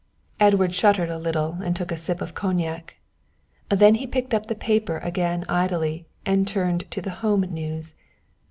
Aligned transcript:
Edward 0.39 0.73
shuddered 0.73 1.11
a 1.11 1.19
little 1.19 1.59
and 1.63 1.75
took 1.75 1.91
a 1.91 1.95
sip 1.95 2.21
of 2.21 2.33
cognac. 2.33 2.95
Then 3.69 3.93
he 3.93 4.07
picked 4.07 4.33
up 4.33 4.47
the 4.47 4.55
paper 4.55 4.97
again 4.97 5.45
idly 5.47 6.07
and 6.25 6.47
turned 6.47 6.89
to 6.89 7.03
the 7.03 7.11
home 7.21 7.41
news. 7.41 7.93